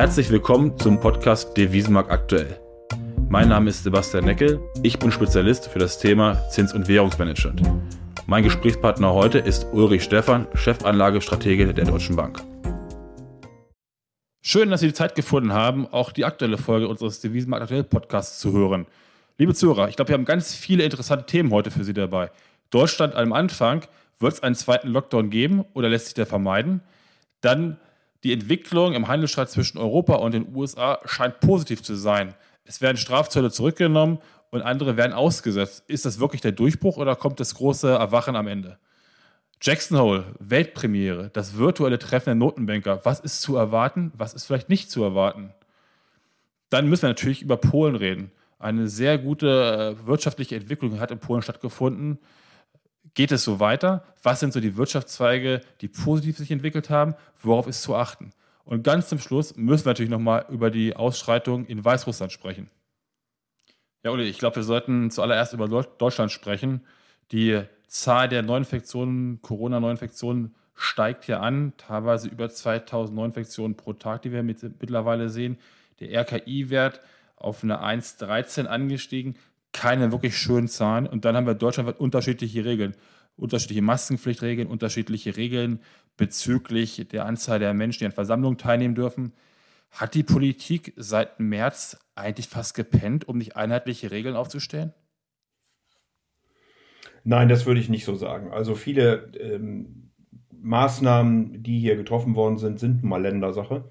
[0.00, 2.58] Herzlich willkommen zum Podcast Devisenmarkt aktuell.
[3.28, 7.60] Mein Name ist Sebastian Neckel, ich bin Spezialist für das Thema Zins- und Währungsmanagement.
[8.26, 12.42] Mein Gesprächspartner heute ist Ulrich Stephan, Chefanlagestratege der Deutschen Bank.
[14.40, 18.38] Schön, dass Sie die Zeit gefunden haben, auch die aktuelle Folge unseres Devisenmarkt aktuell Podcasts
[18.38, 18.86] zu hören.
[19.36, 22.30] Liebe Zuhörer, ich glaube, wir haben ganz viele interessante Themen heute für Sie dabei.
[22.70, 23.82] Deutschland am Anfang,
[24.18, 26.80] wird es einen zweiten Lockdown geben oder lässt sich der vermeiden?
[27.42, 27.76] Dann
[28.24, 32.34] die Entwicklung im Handelsstreit zwischen Europa und den USA scheint positiv zu sein.
[32.64, 34.18] Es werden Strafzölle zurückgenommen
[34.50, 35.84] und andere werden ausgesetzt.
[35.86, 38.78] Ist das wirklich der Durchbruch oder kommt das große Erwachen am Ende?
[39.62, 43.04] Jackson Hole, Weltpremiere, das virtuelle Treffen der Notenbanker.
[43.04, 44.12] Was ist zu erwarten?
[44.16, 45.52] Was ist vielleicht nicht zu erwarten?
[46.70, 48.32] Dann müssen wir natürlich über Polen reden.
[48.58, 52.18] Eine sehr gute äh, wirtschaftliche Entwicklung hat in Polen stattgefunden.
[53.14, 54.04] Geht es so weiter?
[54.22, 57.14] Was sind so die Wirtschaftszweige, die positiv sich entwickelt haben?
[57.42, 58.32] Worauf ist zu achten?
[58.64, 62.70] Und ganz zum Schluss müssen wir natürlich nochmal über die Ausschreitung in Weißrussland sprechen.
[64.04, 66.86] Ja, Uli, ich glaube, wir sollten zuallererst über Deutschland sprechen.
[67.32, 74.32] Die Zahl der Neuinfektionen, Corona-Neuinfektionen steigt hier an, teilweise über 2000 Neuinfektionen pro Tag, die
[74.32, 75.58] wir mittlerweile sehen.
[75.98, 77.00] Der RKI-Wert
[77.36, 79.36] auf eine 1,13 angestiegen
[79.72, 81.06] keine wirklich schönen Zahlen.
[81.06, 82.96] Und dann haben wir deutschlandweit unterschiedliche Regeln.
[83.36, 85.80] Unterschiedliche Maskenpflichtregeln, unterschiedliche Regeln
[86.16, 89.32] bezüglich der Anzahl der Menschen, die an Versammlungen teilnehmen dürfen.
[89.90, 94.92] Hat die Politik seit März eigentlich fast gepennt, um nicht einheitliche Regeln aufzustellen?
[97.24, 98.52] Nein, das würde ich nicht so sagen.
[98.52, 100.10] Also viele ähm,
[100.52, 103.88] Maßnahmen, die hier getroffen worden sind, sind mal Ländersache.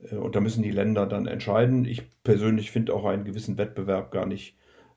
[0.00, 1.84] Äh, und da müssen die Länder dann entscheiden.
[1.84, 4.56] Ich persönlich finde auch einen gewissen Wettbewerb gar nicht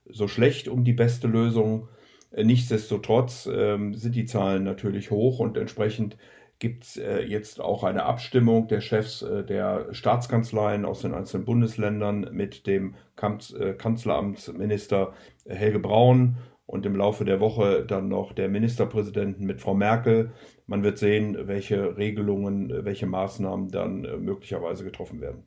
[0.09, 1.87] so schlecht um die beste Lösung.
[2.31, 6.17] Äh, nichtsdestotrotz ähm, sind die Zahlen natürlich hoch und entsprechend
[6.59, 11.45] gibt es äh, jetzt auch eine Abstimmung der Chefs äh, der Staatskanzleien aus den einzelnen
[11.45, 15.13] Bundesländern mit dem Kanz Kanzleramtsminister
[15.45, 20.31] Helge Braun und im Laufe der Woche dann noch der Ministerpräsidenten mit Frau Merkel.
[20.65, 25.45] Man wird sehen, welche Regelungen, welche Maßnahmen dann möglicherweise getroffen werden.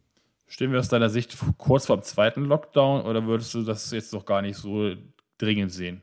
[0.51, 4.13] Stehen wir aus deiner Sicht kurz vor dem zweiten Lockdown oder würdest du das jetzt
[4.13, 4.95] noch gar nicht so
[5.39, 6.03] dringend sehen?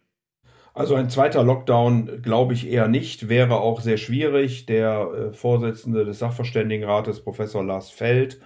[0.73, 4.65] Also ein zweiter Lockdown glaube ich eher nicht, wäre auch sehr schwierig.
[4.65, 8.39] Der äh, Vorsitzende des Sachverständigenrates, Professor Lars Feld,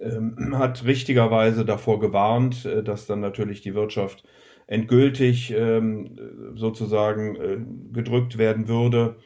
[0.00, 4.24] ähm, hat richtigerweise davor gewarnt, äh, dass dann natürlich die Wirtschaft
[4.66, 6.16] endgültig ähm,
[6.54, 7.58] sozusagen äh,
[7.92, 9.16] gedrückt werden würde.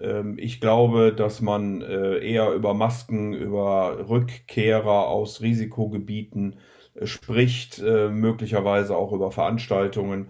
[0.00, 6.56] Ähm, ich glaube, dass man äh, eher über Masken, über Rückkehrer aus Risikogebieten
[6.94, 10.28] äh, spricht, äh, möglicherweise auch über Veranstaltungen.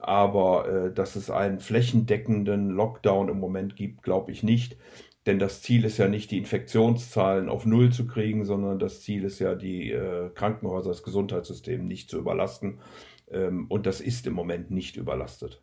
[0.00, 4.76] Aber dass es einen flächendeckenden Lockdown im Moment gibt, glaube ich nicht.
[5.24, 9.24] Denn das Ziel ist ja nicht, die Infektionszahlen auf Null zu kriegen, sondern das Ziel
[9.24, 9.98] ist ja, die
[10.34, 12.80] Krankenhäuser, das Gesundheitssystem nicht zu überlasten.
[13.30, 15.62] Ähm, und das ist im Moment nicht überlastet.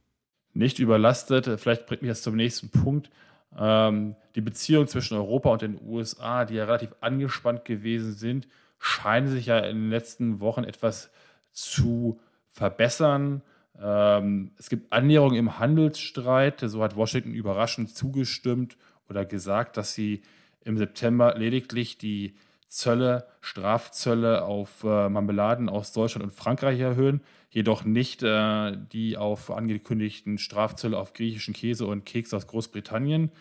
[0.53, 1.47] Nicht überlastet.
[1.59, 3.09] Vielleicht bringt mich das zum nächsten Punkt.
[3.57, 8.47] Ähm, die Beziehungen zwischen Europa und den USA, die ja relativ angespannt gewesen sind,
[8.79, 11.11] scheinen sich ja in den letzten Wochen etwas
[11.51, 13.41] zu verbessern.
[13.79, 16.61] Ähm, es gibt Annäherungen im Handelsstreit.
[16.61, 18.77] So hat Washington überraschend zugestimmt
[19.09, 20.21] oder gesagt, dass sie
[20.63, 22.35] im September lediglich die
[22.67, 29.51] Zölle, Strafzölle auf äh, Marmeladen aus Deutschland und Frankreich erhöhen, jedoch nicht äh, die auf
[29.51, 33.31] angekündigten Strafzölle auf griechischen Käse und Keks aus Großbritannien.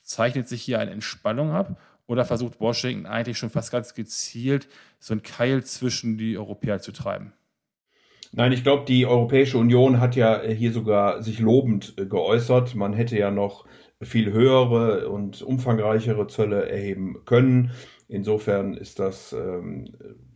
[0.00, 4.68] Zeichnet sich hier eine Entspannung ab oder versucht Washington eigentlich schon fast ganz gezielt
[5.00, 7.32] so einen Keil zwischen die Europäer zu treiben?
[8.32, 12.74] Nein, ich glaube, die Europäische Union hat ja hier sogar sich lobend äh, geäußert.
[12.74, 13.64] Man hätte ja noch
[14.02, 17.70] viel höhere und umfangreichere Zölle erheben können.
[18.08, 19.86] Insofern ist das ähm,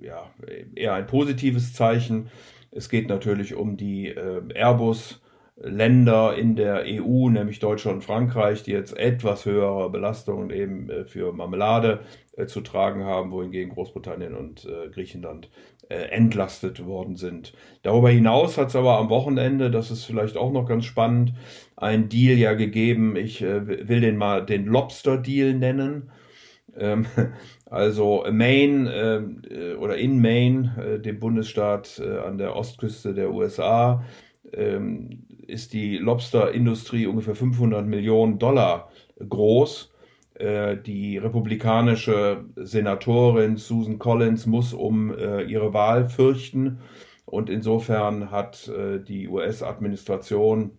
[0.01, 0.31] ja,
[0.75, 2.31] eher ein positives Zeichen.
[2.71, 5.21] Es geht natürlich um die äh, Airbus.
[5.63, 11.05] Länder in der EU, nämlich Deutschland und Frankreich, die jetzt etwas höhere Belastungen eben äh,
[11.05, 12.01] für Marmelade
[12.37, 15.51] äh, zu tragen haben, wohingegen Großbritannien und äh, Griechenland
[15.93, 17.53] entlastet worden sind.
[17.83, 21.35] Darüber hinaus hat es aber am Wochenende, das ist vielleicht auch noch ganz spannend,
[21.75, 23.17] ein Deal ja gegeben.
[23.17, 26.13] Ich will den mal den Lobster-Deal nennen.
[26.77, 27.07] Ähm,
[27.67, 34.05] also Maine äh, oder in Maine, äh, dem Bundesstaat äh, an der Ostküste der USA,
[34.53, 38.91] ähm, ist die Lobsterindustrie ungefähr 500 Millionen Dollar
[39.29, 39.93] groß.
[40.35, 46.79] Äh, die republikanische Senatorin Susan Collins muss um äh, ihre Wahl fürchten.
[47.27, 50.73] Und insofern hat äh, die US-Administration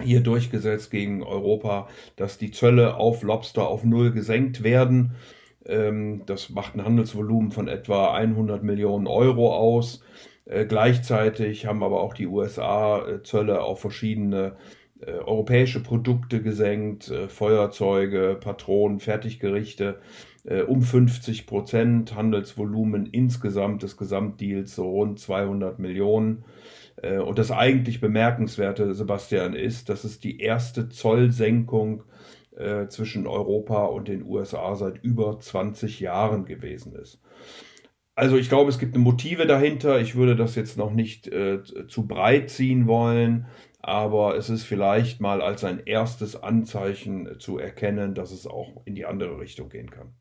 [0.00, 5.12] hier durchgesetzt gegen Europa, dass die Zölle auf Lobster auf Null gesenkt werden.
[5.66, 10.02] Ähm, das macht ein Handelsvolumen von etwa 100 Millionen Euro aus.
[10.50, 14.56] Äh, gleichzeitig haben aber auch die USA äh, Zölle auf verschiedene
[15.00, 20.00] äh, europäische Produkte gesenkt, Feuerzeuge, Patronen, Fertiggerichte
[20.68, 26.44] um 50 Prozent, Handelsvolumen insgesamt des Gesamtdeals so rund 200 Millionen.
[27.02, 32.04] Äh, und das eigentlich Bemerkenswerte, Sebastian, ist, dass es die erste Zollsenkung
[32.56, 37.20] äh, zwischen Europa und den USA seit über 20 Jahren gewesen ist.
[38.14, 40.00] Also ich glaube, es gibt Motive dahinter.
[40.00, 43.46] Ich würde das jetzt noch nicht äh, zu breit ziehen wollen,
[43.80, 48.94] aber es ist vielleicht mal als ein erstes Anzeichen zu erkennen, dass es auch in
[48.94, 50.12] die andere Richtung gehen kann.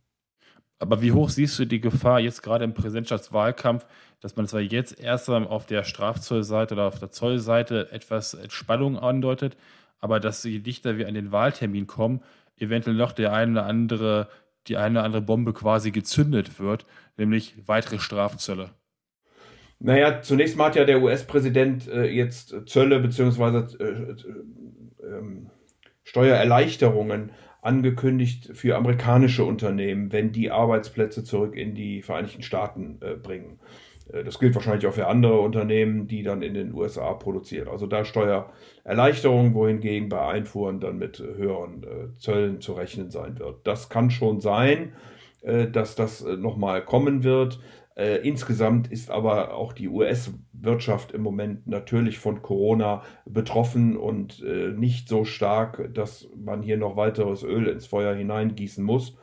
[0.80, 3.86] Aber wie hoch siehst du die Gefahr jetzt gerade im Präsidentschaftswahlkampf,
[4.22, 9.58] dass man zwar jetzt erst auf der Strafzollseite oder auf der Zollseite etwas Entspannung andeutet,
[10.00, 12.22] aber dass je dichter wir an den Wahltermin kommen,
[12.58, 14.30] eventuell noch der eine oder andere,
[14.68, 16.86] die eine oder andere Bombe quasi gezündet wird,
[17.18, 18.72] nämlich weitere Strafzölle?
[19.80, 23.78] Naja, zunächst mal hat ja der US-Präsident äh, jetzt Zölle bzw.
[23.82, 24.16] Äh, äh,
[25.04, 25.50] ähm,
[26.04, 27.32] Steuererleichterungen
[27.62, 33.60] angekündigt für amerikanische Unternehmen, wenn die Arbeitsplätze zurück in die Vereinigten Staaten äh, bringen.
[34.12, 37.68] Äh, das gilt wahrscheinlich auch für andere Unternehmen, die dann in den USA produzieren.
[37.68, 43.66] Also da Steuererleichterung, wohingegen bei Einfuhren dann mit höheren äh, Zöllen zu rechnen sein wird.
[43.66, 44.94] Das kann schon sein,
[45.42, 47.60] äh, dass das äh, nochmal kommen wird.
[48.00, 54.70] Äh, insgesamt ist aber auch die US-Wirtschaft im Moment natürlich von Corona betroffen und äh,
[54.70, 59.18] nicht so stark, dass man hier noch weiteres Öl ins Feuer hineingießen muss.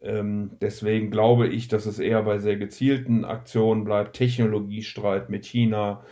[0.00, 4.16] Ähm, deswegen glaube ich, dass es eher bei sehr gezielten Aktionen bleibt.
[4.16, 6.02] Technologiestreit mit China,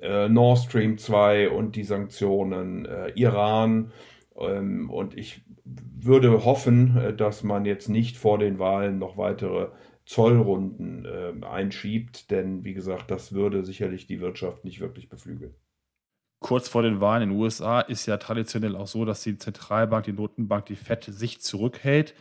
[0.00, 3.90] äh, Nord Stream 2 und die Sanktionen, äh, Iran.
[4.38, 5.42] Ähm, und ich
[5.74, 9.70] würde hoffen, äh, dass man jetzt nicht vor den Wahlen noch weitere
[10.08, 15.54] Zollrunden äh, einschiebt, denn wie gesagt, das würde sicherlich die Wirtschaft nicht wirklich beflügeln.
[16.40, 20.06] Kurz vor den Wahlen in den USA ist ja traditionell auch so, dass die Zentralbank,
[20.06, 22.14] die Notenbank, die FED sich zurückhält.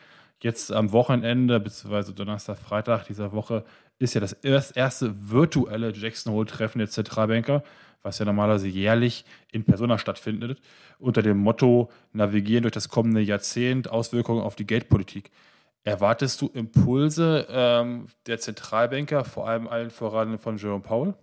[0.44, 3.64] Jetzt am Wochenende, beziehungsweise Donnerstag, Freitag dieser Woche,
[4.00, 7.64] ist ja das erste virtuelle Jackson Hole-Treffen der Zentralbanker,
[8.04, 9.24] was ja normalerweise jährlich
[9.54, 10.60] in Persona stattfindet,
[11.00, 15.32] unter dem Motto Navigieren durch das kommende Jahrzehnt, Auswirkungen auf die Geldpolitik.
[15.88, 21.14] Erwartest du Impulse ähm, der Zentralbanker, vor allem allen voran von Jerome Powell?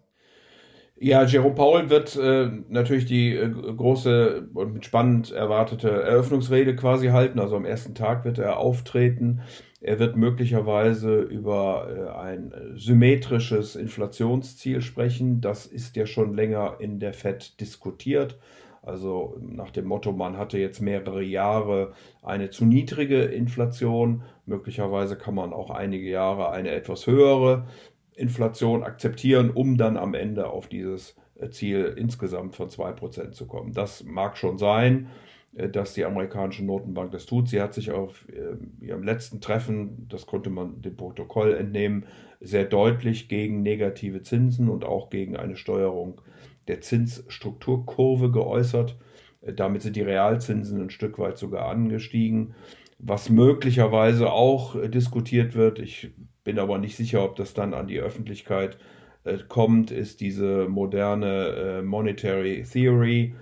[0.96, 7.40] Ja, Jerome Powell wird äh, natürlich die äh, große und spannend erwartete Eröffnungsrede quasi halten.
[7.40, 9.42] Also am ersten Tag wird er auftreten.
[9.82, 15.42] Er wird möglicherweise über äh, ein symmetrisches Inflationsziel sprechen.
[15.42, 18.38] Das ist ja schon länger in der Fed diskutiert.
[18.84, 24.22] Also nach dem Motto, man hatte jetzt mehrere Jahre eine zu niedrige Inflation.
[24.44, 27.66] Möglicherweise kann man auch einige Jahre eine etwas höhere
[28.14, 33.72] Inflation akzeptieren, um dann am Ende auf dieses äh, Ziel insgesamt von 2% zu kommen.
[33.72, 35.08] Das mag schon sein,
[35.54, 37.48] äh, dass die amerikanische Notenbank das tut.
[37.48, 42.06] Sie hat sich auf äh, ihrem letzten Treffen, das konnte man dem Protokoll entnehmen,
[42.40, 46.20] sehr deutlich gegen negative Zinsen und auch gegen eine Steuerung
[46.68, 48.96] der Zinsstrukturkurve geäußert.
[49.42, 52.54] Äh, damit sind die Realzinsen ein Stück weit sogar angestiegen.
[52.98, 56.12] Was möglicherweise auch äh, diskutiert wird, ich
[56.42, 58.78] bin aber nicht sicher, ob das dann an die Öffentlichkeit
[59.24, 63.34] äh, kommt, ist diese moderne Monetary Theory,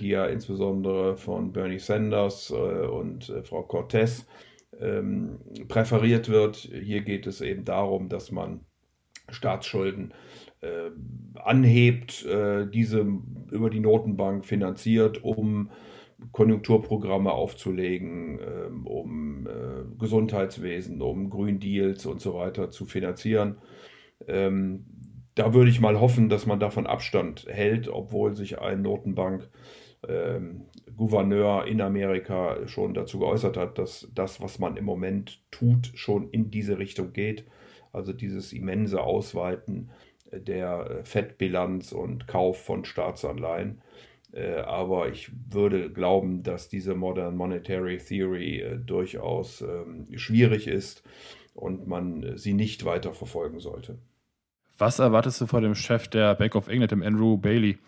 [0.00, 4.26] die ja insbesondere von Bernie Sanders und Frau Cortez
[4.80, 5.38] ähm,
[5.68, 6.56] präferiert wird.
[6.56, 8.60] Hier geht es eben darum, dass man
[9.28, 10.14] Staatsschulden
[10.66, 13.06] äh, anhebt, äh, diese
[13.50, 15.70] über die Notenbank finanziert, um
[16.32, 19.48] Konjunkturprogramme aufzulegen, äh, um
[19.98, 23.58] Gesundheitswesen, um Green Deals und so weiter zu finanzieren.
[24.26, 24.84] Ähm,
[25.36, 29.48] da würde ich mal hoffen, dass man davon Abstand hält, obwohl sich ein Notenbank
[30.08, 30.62] ähm,
[30.96, 36.30] Gouverneur in Amerika schon dazu geäußert hat, dass das, was man im Moment tut, schon
[36.30, 37.44] in diese Richtung geht.
[37.92, 39.90] Also dieses immense Ausweiten
[40.32, 43.80] der Fettbilanz und Kauf von Staatsanleihen.
[44.32, 51.02] Äh, aber ich würde glauben, dass diese Modern Monetary Theory äh, durchaus ähm, schwierig ist
[51.54, 53.98] und man sie nicht weiter verfolgen sollte.
[54.78, 57.78] Was erwartest du vor dem Chef der Bank of England, dem Andrew Bailey?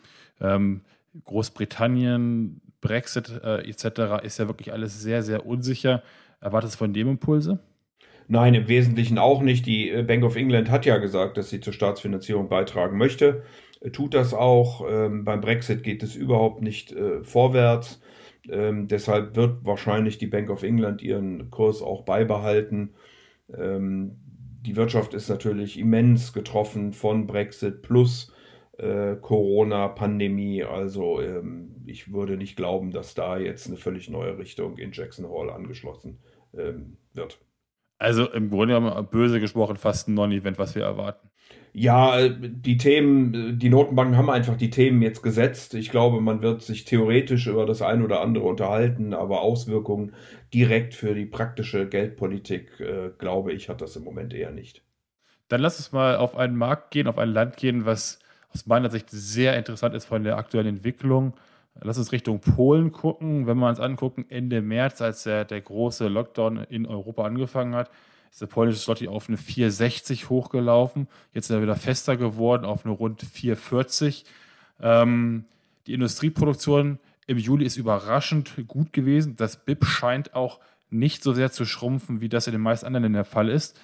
[0.40, 0.82] Ähm,
[1.24, 4.24] Großbritannien, Brexit äh, etc.
[4.24, 6.02] ist ja wirklich alles sehr, sehr unsicher.
[6.40, 7.58] Erwartest du von dem Impulse?
[8.28, 9.64] Nein, im Wesentlichen auch nicht.
[9.64, 13.42] Die äh, Bank of England hat ja gesagt, dass sie zur Staatsfinanzierung beitragen möchte.
[13.80, 14.86] Äh, tut das auch.
[14.88, 18.02] Ähm, beim Brexit geht es überhaupt nicht äh, vorwärts.
[18.50, 22.90] Ähm, deshalb wird wahrscheinlich die Bank of England ihren Kurs auch beibehalten.
[23.56, 24.16] Ähm,
[24.60, 28.32] die Wirtschaft ist natürlich immens getroffen von Brexit plus
[28.76, 30.64] äh, Corona-Pandemie.
[30.64, 35.30] Also ähm, ich würde nicht glauben, dass da jetzt eine völlig neue Richtung in Jackson
[35.30, 36.18] Hall angeschlossen
[36.54, 37.40] ähm, wird.
[37.98, 41.28] Also im Grunde genommen, böse gesprochen, fast ein Non-Event, was wir erwarten.
[41.72, 45.74] Ja, die Themen, die Notenbanken haben einfach die Themen jetzt gesetzt.
[45.74, 50.14] Ich glaube, man wird sich theoretisch über das eine oder andere unterhalten, aber Auswirkungen
[50.54, 54.82] direkt für die praktische Geldpolitik, äh, glaube ich, hat das im Moment eher nicht.
[55.48, 58.18] Dann lass uns mal auf einen Markt gehen, auf ein Land gehen, was
[58.52, 61.34] aus meiner Sicht sehr interessant ist von der aktuellen Entwicklung.
[61.82, 63.46] Lass uns Richtung Polen gucken.
[63.46, 67.90] Wenn wir uns angucken, Ende März, als der, der große Lockdown in Europa angefangen hat,
[68.30, 71.08] ist der polnische Slotty auf eine 4,60 hochgelaufen.
[71.32, 74.24] Jetzt ist er wieder fester geworden auf eine rund 4,40.
[74.80, 75.44] Ähm,
[75.86, 79.36] die Industrieproduktion im Juli ist überraschend gut gewesen.
[79.36, 83.04] Das BIP scheint auch nicht so sehr zu schrumpfen, wie das in den meisten anderen
[83.04, 83.78] Ländern der Fall ist.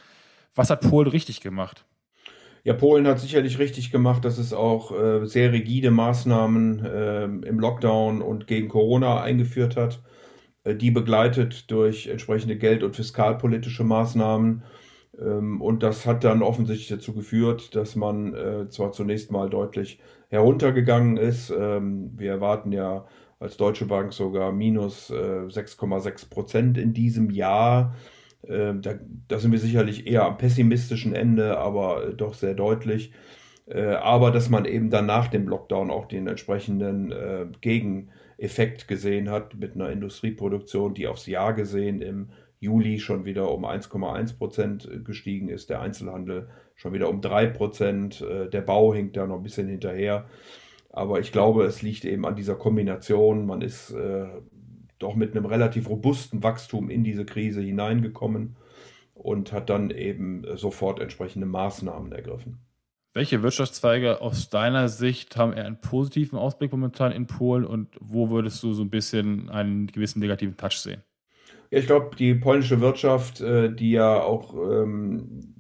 [0.55, 1.85] Was hat Polen richtig gemacht?
[2.65, 7.61] Ja, Polen hat sicherlich richtig gemacht, dass es auch äh, sehr rigide Maßnahmen äh, im
[7.61, 10.03] Lockdown und gegen Corona eingeführt hat,
[10.65, 14.63] äh, die begleitet durch entsprechende geld- und fiskalpolitische Maßnahmen.
[15.21, 20.01] Ähm, und das hat dann offensichtlich dazu geführt, dass man äh, zwar zunächst mal deutlich
[20.31, 21.51] heruntergegangen ist.
[21.51, 23.07] Ähm, wir erwarten ja
[23.41, 27.95] als Deutsche Bank sogar minus 6,6 äh, Prozent in diesem Jahr.
[28.49, 28.95] Ähm, da,
[29.29, 33.13] da, sind wir sicherlich eher am pessimistischen Ende, aber äh, doch sehr deutlich.
[33.67, 39.31] Äh, aber dass man eben dann nach dem Lockdown auch den entsprechenden äh, Gegeneffekt gesehen
[39.31, 44.89] hat mit einer Industrieproduktion, die aufs Jahr gesehen im Juli schon wieder um 1,1 Prozent
[45.05, 49.43] gestiegen ist, der Einzelhandel schon wieder um 3 Prozent, der Bau hinkt da noch ein
[49.43, 50.25] bisschen hinterher.
[50.89, 53.45] Aber ich glaube, es liegt eben an dieser Kombination.
[53.45, 53.95] Man ist
[54.99, 58.57] doch mit einem relativ robusten Wachstum in diese Krise hineingekommen
[59.15, 62.59] und hat dann eben sofort entsprechende Maßnahmen ergriffen.
[63.17, 68.31] Welche Wirtschaftszweige aus deiner Sicht haben eher einen positiven Ausblick momentan in Polen und wo
[68.31, 71.03] würdest du so ein bisschen einen gewissen negativen Touch sehen?
[71.71, 75.55] Ja, ich glaube, die polnische Wirtschaft, äh, die ja auch ähm,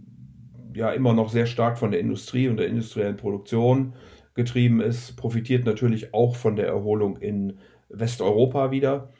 [0.74, 3.94] ja immer noch sehr stark von der Industrie und der industriellen Produktion
[4.34, 9.12] getrieben ist, profitiert natürlich auch von der Erholung in Westeuropa wieder.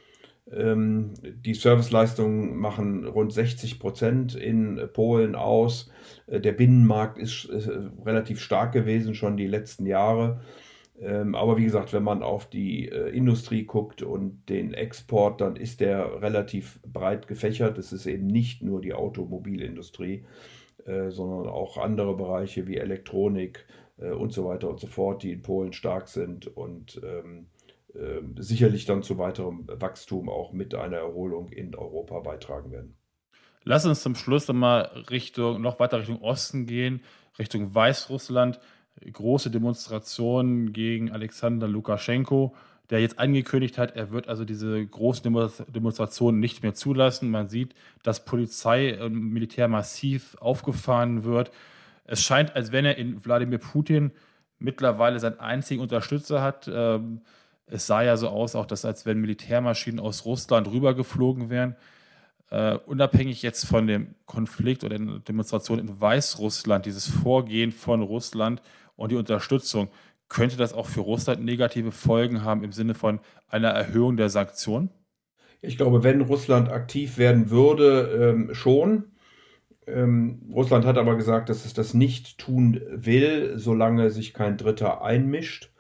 [0.51, 5.91] Ähm, die Serviceleistungen machen rund 60 Prozent in Polen aus.
[6.27, 7.49] Äh, der Binnenmarkt ist
[8.05, 10.41] relativ stark gewesen schon die letzten Jahre.
[11.01, 15.57] Ähm, aber wie gesagt, wenn man auf die äh, Industrie guckt und den Export, dann
[15.57, 17.79] ist der relativ breit gefächert.
[17.79, 20.25] Es ist eben nicht nur die Automobilindustrie,
[20.85, 25.43] äh, sondern auch andere Bereiche wie Elektronik und so weiter und so fort, die in
[25.43, 26.49] Polen stark sind.
[26.49, 27.47] Und ähm,
[28.37, 32.97] sicherlich dann zu weiterem Wachstum auch mit einer Erholung in Europa beitragen werden.
[33.63, 37.01] Lass uns zum Schluss nochmal Richtung, noch weiter Richtung Osten gehen,
[37.39, 38.61] Richtung Weißrussland.
[39.11, 42.55] Große Demonstrationen gegen Alexander Lukaschenko,
[42.91, 45.23] der jetzt angekündigt hat, er wird also diese großen
[45.69, 47.31] Demonstrationen nicht mehr zulassen.
[47.31, 51.51] Man sieht, dass Polizei und Militär massiv aufgefahren wird.
[52.05, 54.13] Es scheint, als wenn er in Wladimir Putin
[54.59, 56.71] mittlerweile seinen einzigen Unterstützer hat.
[56.73, 57.23] Ähm,
[57.67, 61.77] es sah ja so aus, auch dass als wenn Militärmaschinen aus Russland rübergeflogen wären.
[62.53, 68.63] Uh, unabhängig jetzt von dem Konflikt oder der Demonstration in Weißrussland, dieses Vorgehen von Russland
[68.97, 69.89] und die Unterstützung,
[70.29, 73.19] könnte das auch für Russland negative Folgen haben im Sinne von
[73.49, 74.91] einer Erhöhung der Sanktionen?
[75.63, 79.05] Ich glaube, wenn Russland aktiv werden würde, ähm, schon.
[79.87, 85.03] Ähm, Russland hat aber gesagt, dass es das nicht tun will, solange sich kein Dritter
[85.03, 85.71] einmischt.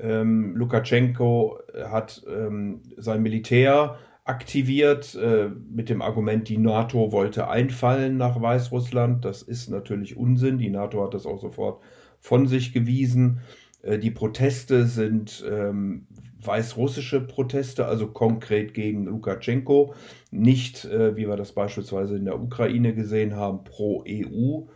[0.00, 1.58] Ähm, Lukaschenko
[1.90, 9.24] hat ähm, sein Militär aktiviert äh, mit dem Argument, die NATO wollte einfallen nach Weißrussland.
[9.24, 10.58] Das ist natürlich Unsinn.
[10.58, 11.82] Die NATO hat das auch sofort
[12.20, 13.40] von sich gewiesen.
[13.82, 16.06] Äh, die Proteste sind ähm,
[16.40, 19.94] weißrussische Proteste, also konkret gegen Lukaschenko,
[20.30, 24.66] nicht, äh, wie wir das beispielsweise in der Ukraine gesehen haben, pro EU.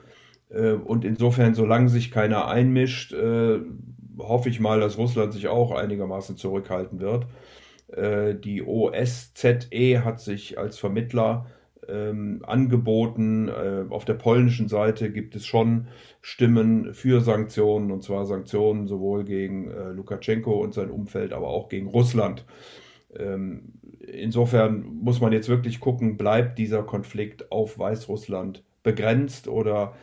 [0.49, 3.61] Äh, und insofern, solange sich keiner einmischt, äh,
[4.19, 7.27] hoffe ich mal, dass Russland sich auch einigermaßen zurückhalten wird.
[7.89, 11.47] Äh, die OSZE hat sich als Vermittler
[11.89, 13.49] ähm, angeboten.
[13.49, 15.89] Äh, auf der polnischen Seite gibt es schon
[16.21, 21.69] Stimmen für Sanktionen, und zwar Sanktionen sowohl gegen äh, Lukaschenko und sein Umfeld, aber auch
[21.69, 22.45] gegen Russland.
[23.17, 29.95] Ähm, insofern muss man jetzt wirklich gucken, bleibt dieser Konflikt auf Weißrussland begrenzt oder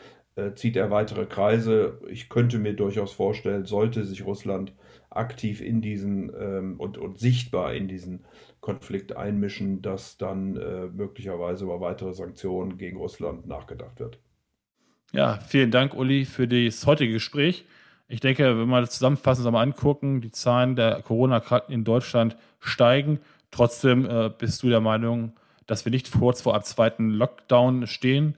[0.47, 1.99] äh, zieht er weitere Kreise.
[2.09, 4.73] Ich könnte mir durchaus vorstellen, sollte sich Russland
[5.09, 8.25] aktiv in diesen ähm, und, und sichtbar in diesen
[8.61, 14.19] Konflikt einmischen, dass dann äh, möglicherweise über weitere Sanktionen gegen Russland nachgedacht wird.
[15.11, 17.65] Ja, vielen Dank, Uli, für das heutige Gespräch.
[18.07, 23.19] Ich denke, wenn wir das zusammenfassend einmal angucken, die Zahlen der Corona-Kranken in Deutschland steigen.
[23.51, 25.33] Trotzdem äh, bist du der Meinung,
[25.65, 28.35] dass wir nicht kurz vor einem zweiten Lockdown stehen.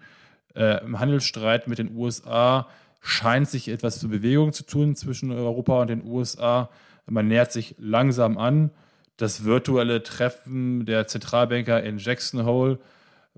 [0.55, 2.67] Äh, Im Handelsstreit mit den USA
[3.01, 6.69] scheint sich etwas zur Bewegung zu tun zwischen Europa und den USA.
[7.07, 8.71] Man nähert sich langsam an.
[9.17, 12.79] Das virtuelle Treffen der Zentralbanker in Jackson Hole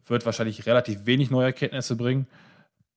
[0.06, 2.28] wird wahrscheinlich relativ wenig neue Erkenntnisse bringen.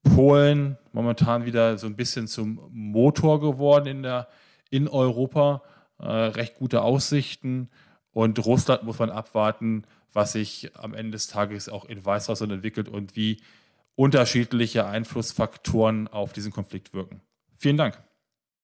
[0.03, 4.29] Polen momentan wieder so ein bisschen zum Motor geworden in, der,
[4.71, 5.63] in Europa.
[5.99, 7.71] Äh, recht gute Aussichten.
[8.13, 12.89] Und Russland muss man abwarten, was sich am Ende des Tages auch in Weißrussland entwickelt
[12.89, 13.39] und wie
[13.97, 17.23] unterschiedliche Einflussfaktoren auf diesen Konflikt wirken.
[17.55, 18.03] Vielen Dank.